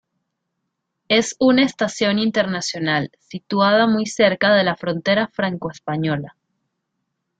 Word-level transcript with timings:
Es 1.09 1.35
una 1.37 1.63
estación 1.63 2.17
internacional 2.17 3.11
situada 3.19 3.85
muy 3.85 4.07
cerca 4.07 4.51
de 4.55 4.63
la 4.63 4.75
frontera 4.75 5.27
franco-española. 5.27 6.35